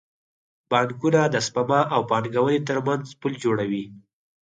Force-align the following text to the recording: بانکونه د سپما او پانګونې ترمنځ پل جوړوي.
بانکونه 0.69 1.21
د 1.33 1.35
سپما 1.47 1.79
او 1.95 2.01
پانګونې 2.09 2.57
ترمنځ 2.69 3.05
پل 3.21 3.33
جوړوي. 3.43 3.85